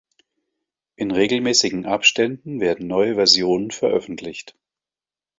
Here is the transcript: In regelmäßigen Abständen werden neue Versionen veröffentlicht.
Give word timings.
In 0.95 1.11
regelmäßigen 1.11 1.85
Abständen 1.85 2.59
werden 2.59 2.87
neue 2.87 3.13
Versionen 3.13 3.69
veröffentlicht. 3.69 4.57